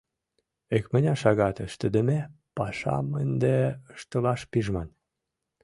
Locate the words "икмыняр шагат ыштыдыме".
0.77-2.19